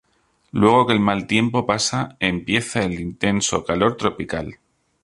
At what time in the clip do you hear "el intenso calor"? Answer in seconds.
2.81-3.97